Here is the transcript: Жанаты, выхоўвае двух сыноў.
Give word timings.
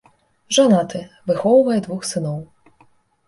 Жанаты, 0.57 1.01
выхоўвае 1.27 1.77
двух 1.87 2.01
сыноў. 2.13 2.39